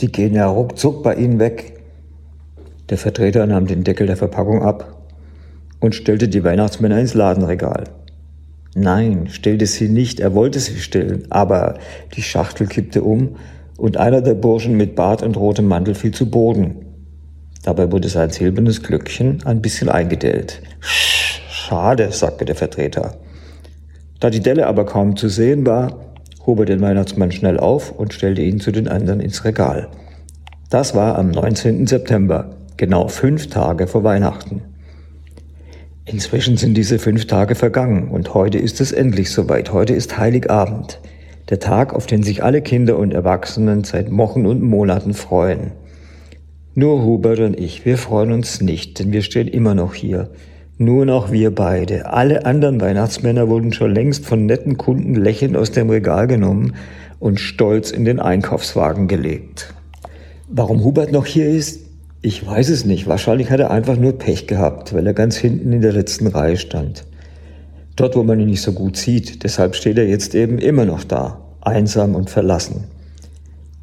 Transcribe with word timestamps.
Die 0.00 0.10
gehen 0.10 0.32
ja 0.32 0.46
ruckzuck 0.46 1.02
bei 1.02 1.16
Ihnen 1.16 1.38
weg. 1.38 1.82
Der 2.88 2.96
Vertreter 2.96 3.44
nahm 3.46 3.66
den 3.66 3.84
Deckel 3.84 4.06
der 4.06 4.16
Verpackung 4.16 4.62
ab 4.62 5.00
und 5.82 5.96
stellte 5.96 6.28
die 6.28 6.44
Weihnachtsmänner 6.44 6.98
ins 7.00 7.12
Ladenregal. 7.12 7.84
Nein, 8.74 9.26
stellte 9.28 9.66
sie 9.66 9.88
nicht, 9.88 10.20
er 10.20 10.32
wollte 10.32 10.60
sie 10.60 10.78
stellen, 10.78 11.24
aber 11.28 11.74
die 12.14 12.22
Schachtel 12.22 12.68
kippte 12.68 13.02
um 13.02 13.36
und 13.76 13.96
einer 13.96 14.22
der 14.22 14.34
Burschen 14.34 14.76
mit 14.76 14.94
Bart 14.94 15.22
und 15.22 15.36
rotem 15.36 15.66
Mantel 15.66 15.94
fiel 15.94 16.12
zu 16.12 16.30
Boden. 16.30 16.86
Dabei 17.64 17.90
wurde 17.90 18.08
sein 18.08 18.30
silbernes 18.30 18.82
Glöckchen 18.82 19.42
ein 19.44 19.60
bisschen 19.60 19.88
eingedellt. 19.88 20.62
Schade, 20.80 22.12
sagte 22.12 22.44
der 22.44 22.54
Vertreter. 22.54 23.16
Da 24.20 24.30
die 24.30 24.40
Delle 24.40 24.68
aber 24.68 24.86
kaum 24.86 25.16
zu 25.16 25.28
sehen 25.28 25.66
war, 25.66 25.98
hob 26.46 26.60
er 26.60 26.64
den 26.64 26.80
Weihnachtsmann 26.80 27.32
schnell 27.32 27.58
auf 27.58 27.90
und 27.90 28.14
stellte 28.14 28.42
ihn 28.42 28.60
zu 28.60 28.70
den 28.70 28.86
anderen 28.86 29.20
ins 29.20 29.44
Regal. 29.44 29.88
Das 30.70 30.94
war 30.94 31.18
am 31.18 31.32
19. 31.32 31.88
September, 31.88 32.56
genau 32.76 33.08
fünf 33.08 33.48
Tage 33.48 33.88
vor 33.88 34.04
Weihnachten. 34.04 34.62
Inzwischen 36.04 36.56
sind 36.56 36.74
diese 36.74 36.98
fünf 36.98 37.26
Tage 37.26 37.54
vergangen 37.54 38.08
und 38.08 38.34
heute 38.34 38.58
ist 38.58 38.80
es 38.80 38.90
endlich 38.90 39.30
soweit. 39.30 39.72
Heute 39.72 39.94
ist 39.94 40.18
Heiligabend, 40.18 41.00
der 41.48 41.60
Tag, 41.60 41.94
auf 41.94 42.06
den 42.06 42.24
sich 42.24 42.42
alle 42.42 42.60
Kinder 42.60 42.98
und 42.98 43.14
Erwachsenen 43.14 43.84
seit 43.84 44.10
Wochen 44.16 44.44
und 44.44 44.62
Monaten 44.62 45.14
freuen. 45.14 45.70
Nur 46.74 47.04
Hubert 47.04 47.38
und 47.38 47.58
ich, 47.58 47.84
wir 47.84 47.98
freuen 47.98 48.32
uns 48.32 48.60
nicht, 48.60 48.98
denn 48.98 49.12
wir 49.12 49.22
stehen 49.22 49.46
immer 49.46 49.74
noch 49.76 49.94
hier. 49.94 50.30
Nur 50.76 51.06
noch 51.06 51.30
wir 51.30 51.54
beide. 51.54 52.06
Alle 52.06 52.46
anderen 52.46 52.80
Weihnachtsmänner 52.80 53.48
wurden 53.48 53.72
schon 53.72 53.94
längst 53.94 54.26
von 54.26 54.46
netten 54.46 54.78
Kunden 54.78 55.14
lächelnd 55.14 55.56
aus 55.56 55.70
dem 55.70 55.88
Regal 55.88 56.26
genommen 56.26 56.74
und 57.20 57.38
stolz 57.38 57.92
in 57.92 58.04
den 58.04 58.18
Einkaufswagen 58.18 59.06
gelegt. 59.06 59.72
Warum 60.48 60.82
Hubert 60.82 61.12
noch 61.12 61.26
hier 61.26 61.48
ist, 61.48 61.81
ich 62.22 62.46
weiß 62.46 62.68
es 62.68 62.84
nicht. 62.84 63.08
Wahrscheinlich 63.08 63.50
hat 63.50 63.58
er 63.58 63.72
einfach 63.72 63.96
nur 63.96 64.16
Pech 64.16 64.46
gehabt, 64.46 64.94
weil 64.94 65.06
er 65.06 65.12
ganz 65.12 65.36
hinten 65.36 65.72
in 65.72 65.82
der 65.82 65.92
letzten 65.92 66.28
Reihe 66.28 66.56
stand. 66.56 67.04
Dort, 67.96 68.16
wo 68.16 68.22
man 68.22 68.38
ihn 68.38 68.48
nicht 68.48 68.62
so 68.62 68.72
gut 68.72 68.96
sieht. 68.96 69.42
Deshalb 69.42 69.74
steht 69.74 69.98
er 69.98 70.06
jetzt 70.06 70.34
eben 70.34 70.58
immer 70.58 70.84
noch 70.84 71.02
da, 71.02 71.40
einsam 71.60 72.14
und 72.14 72.30
verlassen. 72.30 72.84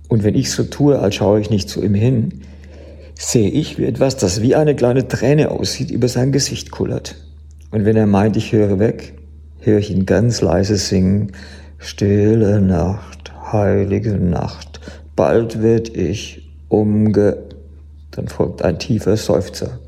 Und 0.08 0.24
wenn 0.24 0.36
ich 0.36 0.52
so 0.52 0.64
tue, 0.64 0.98
als 1.00 1.16
schaue 1.16 1.42
ich 1.42 1.50
nicht 1.50 1.70
zu 1.70 1.84
ihm 1.84 1.94
hin, 1.94 2.42
sehe 3.14 3.50
ich, 3.50 3.78
wie 3.78 3.86
etwas, 3.86 4.16
das 4.16 4.42
wie 4.42 4.56
eine 4.56 4.74
kleine 4.74 5.08
Träne 5.08 5.52
aussieht, 5.52 5.92
über 5.92 6.08
sein 6.08 6.32
Gesicht 6.32 6.72
kullert. 6.72 7.16
Und 7.72 7.86
wenn 7.86 7.98
er 7.98 8.08
meint, 8.08 8.38
ich 8.38 8.54
höre 8.54 8.80
weg, 8.80 9.14
höre 9.60 9.80
ich 9.80 9.92
ihn 9.92 10.06
ganz 10.06 10.42
leise 10.42 10.78
singen, 10.78 11.34
Stille 11.78 12.62
Nacht, 12.62 13.32
heilige 13.52 14.14
Nacht, 14.14 14.80
bald 15.16 15.62
werd 15.62 15.96
ich 15.96 16.50
umge 16.70 17.49
dann 18.20 18.28
folgt 18.28 18.64
ein 18.64 18.78
tiefer 18.78 19.16
Seufzer. 19.16 19.80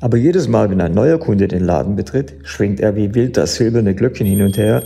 Aber 0.00 0.18
jedes 0.18 0.48
Mal, 0.48 0.70
wenn 0.70 0.82
ein 0.82 0.92
neuer 0.92 1.18
Kunde 1.18 1.48
den 1.48 1.64
Laden 1.64 1.96
betritt, 1.96 2.34
schwingt 2.42 2.78
er 2.78 2.94
wie 2.94 3.14
wild 3.14 3.38
das 3.38 3.54
silberne 3.54 3.94
Glöckchen 3.94 4.26
hin 4.26 4.42
und 4.42 4.58
her 4.58 4.82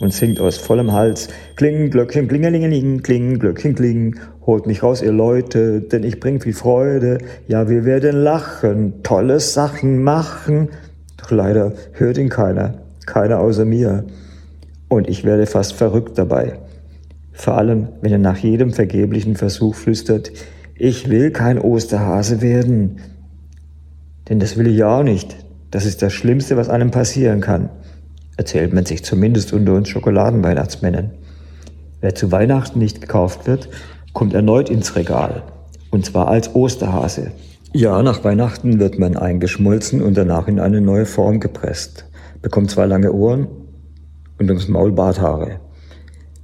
und 0.00 0.14
singt 0.14 0.40
aus 0.40 0.56
vollem 0.56 0.92
Hals 0.92 1.28
Kling, 1.56 1.90
Glöckchen, 1.90 2.26
klingelingeling, 2.26 3.02
kling, 3.02 3.38
Glöckchen, 3.38 3.74
kling, 3.74 4.16
holt 4.46 4.66
mich 4.66 4.82
raus, 4.82 5.02
ihr 5.02 5.12
Leute, 5.12 5.82
denn 5.82 6.04
ich 6.04 6.20
bring 6.20 6.40
viel 6.40 6.54
Freude, 6.54 7.18
ja, 7.48 7.68
wir 7.68 7.84
werden 7.84 8.16
lachen, 8.16 9.02
tolle 9.02 9.40
Sachen 9.40 10.02
machen. 10.02 10.70
Doch 11.18 11.30
leider 11.30 11.74
hört 11.92 12.16
ihn 12.16 12.30
keiner, 12.30 12.78
keiner 13.04 13.40
außer 13.40 13.66
mir. 13.66 14.04
Und 14.88 15.06
ich 15.06 15.22
werde 15.24 15.44
fast 15.44 15.74
verrückt 15.74 16.16
dabei. 16.16 16.60
Vor 17.32 17.58
allem, 17.58 17.88
wenn 18.00 18.12
er 18.12 18.18
nach 18.18 18.38
jedem 18.38 18.72
vergeblichen 18.72 19.36
Versuch 19.36 19.74
flüstert, 19.74 20.30
ich 20.80 21.10
will 21.10 21.32
kein 21.32 21.58
Osterhase 21.58 22.40
werden. 22.40 23.00
Denn 24.28 24.38
das 24.38 24.56
will 24.56 24.68
ich 24.68 24.76
ja 24.76 24.98
auch 24.98 25.02
nicht. 25.02 25.36
Das 25.72 25.84
ist 25.84 26.02
das 26.02 26.12
Schlimmste, 26.12 26.56
was 26.56 26.68
einem 26.68 26.92
passieren 26.92 27.40
kann. 27.40 27.68
Erzählt 28.36 28.72
man 28.72 28.86
sich 28.86 29.04
zumindest 29.04 29.52
unter 29.52 29.74
uns 29.74 29.88
Schokoladenweihnachtsmännern. 29.88 31.10
Wer 32.00 32.14
zu 32.14 32.30
Weihnachten 32.30 32.78
nicht 32.78 33.00
gekauft 33.00 33.48
wird, 33.48 33.68
kommt 34.12 34.34
erneut 34.34 34.70
ins 34.70 34.94
Regal. 34.94 35.42
Und 35.90 36.06
zwar 36.06 36.28
als 36.28 36.54
Osterhase. 36.54 37.32
Ja, 37.72 38.00
nach 38.04 38.22
Weihnachten 38.22 38.78
wird 38.78 39.00
man 39.00 39.16
eingeschmolzen 39.16 40.00
und 40.00 40.16
danach 40.16 40.46
in 40.46 40.60
eine 40.60 40.80
neue 40.80 41.06
Form 41.06 41.40
gepresst. 41.40 42.04
Bekommt 42.40 42.70
zwei 42.70 42.86
lange 42.86 43.12
Ohren 43.12 43.48
und 44.38 44.48
ums 44.48 44.68
Maul 44.68 44.92
Barthaare. 44.92 45.58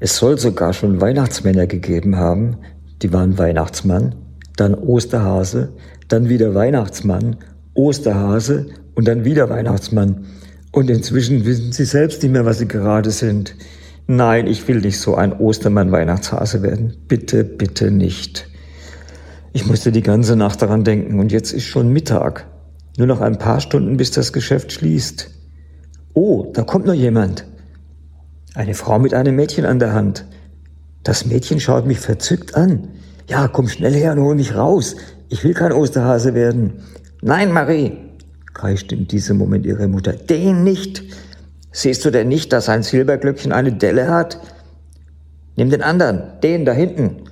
Es 0.01 0.17
soll 0.17 0.39
sogar 0.39 0.73
schon 0.73 1.01
Weihnachtsmänner 1.01 1.69
gegeben 1.69 2.17
haben, 2.17 2.57
die 3.01 3.13
waren 3.13 3.39
Weihnachtsmann 3.39 4.17
dann 4.57 4.75
Osterhase, 4.75 5.73
dann 6.09 6.29
wieder 6.29 6.55
Weihnachtsmann, 6.55 7.37
Osterhase 7.75 8.67
und 8.95 9.09
dann 9.09 9.25
wieder 9.25 9.51
Weihnachtsmann. 9.51 10.27
Und 10.73 10.91
inzwischen 10.91 11.45
wissen 11.45 11.73
sie 11.73 11.85
selbst 11.85 12.23
nicht 12.23 12.33
mehr, 12.33 12.45
was 12.45 12.59
sie 12.59 12.69
gerade 12.69 13.11
sind. 13.11 13.55
Nein, 14.07 14.47
ich 14.47 14.67
will 14.69 14.81
nicht 14.81 14.99
so 14.99 15.15
ein 15.15 15.33
Ostermann-Weihnachtshase 15.33 16.63
werden. 16.63 16.95
Bitte, 17.09 17.45
bitte 17.45 17.91
nicht. 17.91 18.49
Ich 19.53 19.67
musste 19.67 19.93
die 19.93 20.03
ganze 20.03 20.37
Nacht 20.37 20.61
daran 20.63 20.85
denken 20.85 21.21
und 21.21 21.33
jetzt 21.33 21.53
ist 21.53 21.65
schon 21.65 21.93
Mittag. 21.93 22.47
Nur 22.99 23.07
noch 23.07 23.21
ein 23.21 23.39
paar 23.39 23.61
Stunden, 23.61 23.97
bis 23.97 24.11
das 24.11 24.33
Geschäft 24.33 24.73
schließt. 24.73 25.31
Oh, 26.13 26.51
da 26.53 26.63
kommt 26.63 26.87
noch 26.87 26.95
jemand. 26.95 27.45
Eine 28.55 28.75
Frau 28.75 28.99
mit 28.99 29.15
einem 29.15 29.37
Mädchen 29.37 29.65
an 29.65 29.79
der 29.79 29.95
Hand. 29.95 30.27
Das 31.03 31.27
Mädchen 31.27 31.61
schaut 31.61 31.87
mich 31.87 31.99
verzückt 31.99 32.55
an. 32.55 32.89
Ja, 33.29 33.49
komm 33.49 33.69
schnell 33.69 33.95
her 33.95 34.13
und 34.13 34.21
hol 34.21 34.35
mich 34.35 34.55
raus. 34.55 34.97
Ich 35.29 35.45
will 35.45 35.55
kein 35.55 35.73
Osterhase 35.73 36.35
werden. 36.35 36.83
Nein, 37.23 37.53
Marie, 37.53 37.93
kreischt 38.53 38.93
in 38.93 39.09
diesem 39.09 39.39
Moment 39.39 39.65
ihre 39.67 39.89
Mutter. 39.89 40.13
Den 40.13 40.63
nicht. 40.63 41.03
Siehst 41.73 42.05
du 42.05 42.11
denn 42.11 42.29
nicht, 42.29 42.53
dass 42.53 42.67
sein 42.67 42.83
Silberglöckchen 42.83 43.53
eine 43.53 43.73
Delle 43.73 44.09
hat? 44.09 44.39
Nimm 45.57 45.71
den 45.71 45.83
anderen, 45.83 46.23
den 46.43 46.65
da 46.65 46.73
hinten. 46.73 47.23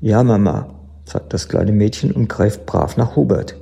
Ja, 0.00 0.22
Mama, 0.22 0.74
sagt 1.04 1.32
das 1.32 1.48
kleine 1.48 1.72
Mädchen 1.72 2.12
und 2.12 2.28
greift 2.28 2.66
brav 2.66 2.96
nach 2.96 3.16
Hubert. 3.16 3.56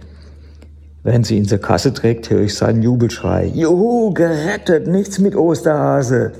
Während 1.02 1.26
sie 1.26 1.36
ihn 1.36 1.46
zur 1.46 1.58
Kasse 1.58 1.92
trägt, 1.92 2.30
höre 2.30 2.42
ich 2.42 2.54
seinen 2.54 2.82
Jubelschrei. 2.82 3.46
Juhu, 3.46 4.12
gerettet, 4.12 4.86
nichts 4.86 5.18
mit 5.18 5.36
Osterhase. 5.36 6.32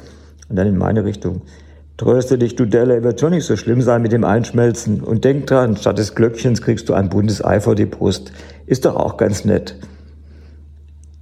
Und 0.49 0.57
dann 0.57 0.67
in 0.67 0.77
meine 0.77 1.05
Richtung. 1.05 1.43
Tröste 1.97 2.37
dich, 2.37 2.57
du 2.57 2.67
Delle, 2.67 3.03
wird 3.03 3.21
schon 3.21 3.31
nicht 3.31 3.47
so 3.47 3.57
schlimm 3.57 3.81
sein 3.81 4.03
mit 4.03 4.13
dem 4.13 4.25
Einschmelzen. 4.25 5.01
Und 5.01 5.25
denk 5.25 5.47
dran, 5.47 5.77
statt 5.77 5.97
des 5.97 6.15
Glöckchens 6.15 6.61
kriegst 6.61 6.89
du 6.89 6.95
ein 6.95 7.09
buntes 7.09 7.43
Ei 7.43 7.61
vor 7.61 7.75
die 7.75 7.87
Brust. 7.87 8.33
Ist 8.67 8.85
doch 8.85 8.97
auch 8.97 9.17
ganz 9.17 9.47
nett. 9.47 9.77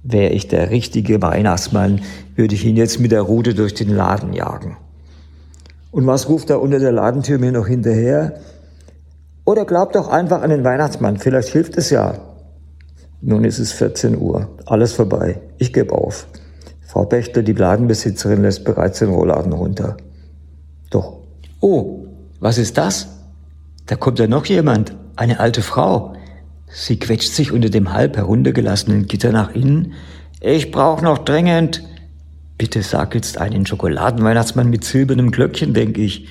Wäre 0.03 0.33
ich 0.33 0.49
der 0.49 0.71
richtige 0.71 1.21
Weihnachtsmann, 1.21 2.01
würde 2.35 2.55
ich 2.55 2.65
ihn 2.65 2.75
jetzt 2.75 2.99
mit 2.99 3.11
der 3.11 3.21
Rute 3.21 3.53
durch 3.53 3.73
den 3.73 3.89
Laden 3.89 4.33
jagen. 4.33 4.77
Und 5.91 6.05
was 6.07 6.27
ruft 6.27 6.49
er 6.49 6.61
unter 6.61 6.79
der 6.79 6.91
Ladentür 6.91 7.39
mir 7.39 7.53
noch 7.53 7.67
hinterher? 7.67 8.33
Oder 9.45 9.63
glaub 9.63 9.93
doch 9.93 10.09
einfach 10.09 10.41
an 10.41 10.49
den 10.49 10.65
Weihnachtsmann, 10.65 11.17
vielleicht 11.17 11.49
hilft 11.49 11.77
es 11.77 11.89
ja. 11.89 12.15
Nun 13.21 13.45
ist 13.45 13.59
es 13.59 13.71
14 13.71 14.17
Uhr, 14.17 14.49
alles 14.65 14.91
vorbei. 14.91 15.39
Ich 15.57 15.71
gebe 15.71 15.93
auf. 15.93 16.27
Frau 16.81 17.05
Pächter, 17.05 17.43
die 17.43 17.53
Ladenbesitzerin, 17.53 18.41
lässt 18.41 18.65
bereits 18.65 18.99
den 18.99 19.09
Rolladen 19.09 19.53
runter. 19.53 19.95
Doch, 20.95 21.17
oh, 21.59 22.07
was 22.39 22.57
ist 22.57 22.77
das? 22.77 23.09
Da 23.85 23.97
kommt 23.97 24.17
ja 24.17 24.27
noch 24.27 24.45
jemand, 24.45 24.95
eine 25.17 25.41
alte 25.41 25.61
Frau. 25.61 26.13
Sie 26.69 26.97
quetscht 26.97 27.33
sich 27.33 27.51
unter 27.51 27.69
dem 27.69 27.91
halb 27.91 28.15
heruntergelassenen 28.15 29.05
Gitter 29.05 29.33
nach 29.33 29.53
innen. 29.53 29.91
Ich 30.39 30.71
brauch 30.71 31.01
noch 31.01 31.17
dringend. 31.17 31.83
Bitte 32.57 32.81
sag 32.81 33.13
jetzt 33.13 33.37
einen 33.37 33.65
Schokoladenweihnachtsmann 33.65 34.69
mit 34.69 34.85
silbernem 34.85 35.31
Glöckchen, 35.31 35.73
denke 35.73 35.99
ich. 35.99 36.29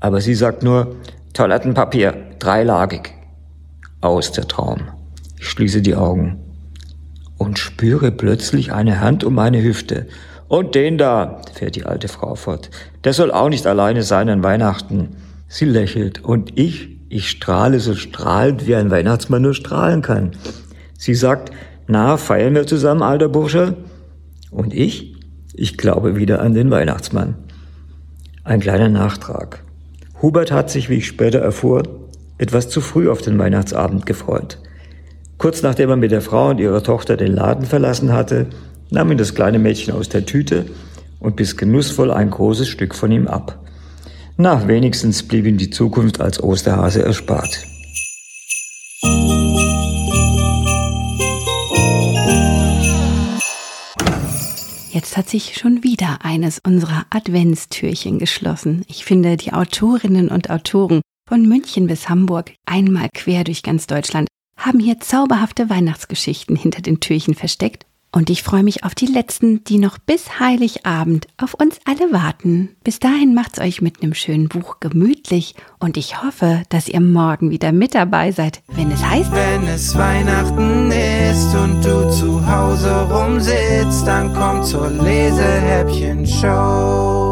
Aber 0.00 0.22
sie 0.22 0.34
sagt 0.34 0.62
nur, 0.62 0.96
Toilettenpapier, 1.34 2.14
dreilagig. 2.38 3.12
Aus 4.00 4.32
der 4.32 4.48
Traum. 4.48 4.88
Ich 5.38 5.48
schließe 5.48 5.82
die 5.82 5.96
Augen 5.96 6.38
und 7.36 7.58
spüre 7.58 8.10
plötzlich 8.10 8.72
eine 8.72 9.00
Hand 9.00 9.22
um 9.22 9.34
meine 9.34 9.62
Hüfte. 9.62 10.06
Und 10.48 10.74
den 10.74 10.96
da, 10.98 11.40
fährt 11.52 11.76
die 11.76 11.84
alte 11.84 12.08
Frau 12.08 12.34
fort, 12.34 12.70
der 13.04 13.12
soll 13.12 13.32
auch 13.32 13.48
nicht 13.48 13.66
alleine 13.66 14.02
sein 14.02 14.28
an 14.28 14.42
Weihnachten. 14.42 15.16
Sie 15.48 15.64
lächelt 15.64 16.24
und 16.24 16.58
ich, 16.58 16.96
ich 17.08 17.28
strahle 17.30 17.80
so 17.80 17.94
strahlend, 17.94 18.66
wie 18.66 18.74
ein 18.74 18.90
Weihnachtsmann 18.90 19.42
nur 19.42 19.54
strahlen 19.54 20.02
kann. 20.02 20.32
Sie 20.98 21.14
sagt, 21.14 21.50
na, 21.86 22.16
feiern 22.16 22.54
wir 22.54 22.66
zusammen, 22.66 23.02
alter 23.02 23.28
Bursche? 23.28 23.76
Und 24.50 24.74
ich? 24.74 25.14
Ich 25.54 25.76
glaube 25.76 26.16
wieder 26.16 26.40
an 26.40 26.54
den 26.54 26.70
Weihnachtsmann. 26.70 27.36
Ein 28.44 28.60
kleiner 28.60 28.88
Nachtrag. 28.88 29.62
Hubert 30.22 30.52
hat 30.52 30.70
sich, 30.70 30.88
wie 30.88 30.96
ich 30.96 31.06
später 31.06 31.38
erfuhr, 31.38 31.82
etwas 32.38 32.68
zu 32.68 32.80
früh 32.80 33.08
auf 33.08 33.22
den 33.22 33.38
Weihnachtsabend 33.38 34.06
gefreut. 34.06 34.58
Kurz 35.38 35.62
nachdem 35.62 35.90
er 35.90 35.96
mit 35.96 36.10
der 36.10 36.22
Frau 36.22 36.50
und 36.50 36.60
ihrer 36.60 36.82
Tochter 36.82 37.16
den 37.16 37.32
Laden 37.32 37.66
verlassen 37.66 38.12
hatte, 38.12 38.46
nahm 38.90 39.10
ihn 39.10 39.18
das 39.18 39.34
kleine 39.34 39.58
Mädchen 39.58 39.94
aus 39.94 40.08
der 40.08 40.26
Tüte 40.26 40.66
und 41.18 41.36
biss 41.36 41.56
genussvoll 41.56 42.10
ein 42.10 42.30
großes 42.30 42.68
Stück 42.68 42.94
von 42.94 43.10
ihm 43.10 43.26
ab. 43.26 43.58
Na, 44.36 44.68
wenigstens 44.68 45.22
blieb 45.22 45.46
ihm 45.46 45.56
die 45.56 45.70
Zukunft 45.70 46.20
als 46.20 46.42
Osterhase 46.42 47.02
erspart. 47.02 47.64
Jetzt 54.92 55.16
hat 55.16 55.28
sich 55.28 55.56
schon 55.56 55.82
wieder 55.82 56.24
eines 56.24 56.58
unserer 56.58 57.06
Adventstürchen 57.10 58.18
geschlossen. 58.18 58.84
Ich 58.88 59.04
finde, 59.04 59.36
die 59.36 59.52
Autorinnen 59.52 60.28
und 60.28 60.50
Autoren 60.50 61.00
von 61.28 61.46
München 61.46 61.86
bis 61.86 62.08
Hamburg, 62.08 62.52
einmal 62.66 63.08
quer 63.12 63.44
durch 63.44 63.62
ganz 63.62 63.86
Deutschland, 63.86 64.28
haben 64.58 64.80
hier 64.80 65.00
zauberhafte 65.00 65.70
Weihnachtsgeschichten 65.70 66.56
hinter 66.56 66.82
den 66.82 67.00
Türchen 67.00 67.34
versteckt 67.34 67.85
und 68.12 68.30
ich 68.30 68.42
freue 68.42 68.62
mich 68.62 68.84
auf 68.84 68.94
die 68.94 69.06
letzten, 69.06 69.62
die 69.64 69.78
noch 69.78 69.98
bis 69.98 70.40
Heiligabend 70.40 71.26
auf 71.36 71.54
uns 71.54 71.78
alle 71.84 72.12
warten. 72.12 72.70
Bis 72.82 72.98
dahin 72.98 73.34
macht's 73.34 73.58
euch 73.58 73.82
mit 73.82 74.02
einem 74.02 74.14
schönen 74.14 74.48
Buch 74.48 74.80
gemütlich 74.80 75.54
und 75.78 75.96
ich 75.96 76.22
hoffe, 76.22 76.62
dass 76.70 76.88
ihr 76.88 77.00
morgen 77.00 77.50
wieder 77.50 77.72
mit 77.72 77.94
dabei 77.94 78.32
seid, 78.32 78.62
wenn 78.68 78.90
es 78.90 79.04
heißt, 79.04 79.32
wenn 79.32 79.66
es 79.66 79.94
Weihnachten 79.96 80.90
ist 80.90 81.54
und 81.54 81.84
du 81.84 82.10
zu 82.10 82.46
Hause 82.46 83.08
rumsitzt, 83.10 84.06
dann 84.06 84.32
komm 84.32 84.62
zur 84.62 84.88
Lesehäppchen 84.90 86.26
Show. 86.26 87.25